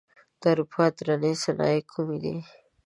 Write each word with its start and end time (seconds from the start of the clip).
د 0.41 0.43
اروپا 0.51 0.83
درنې 0.97 1.31
صنایع 1.43 1.81
کومې 1.91 2.17
دي؟ 2.23 2.35